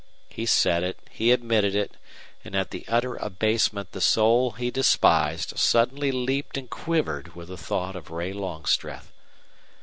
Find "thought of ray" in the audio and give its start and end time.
7.57-8.33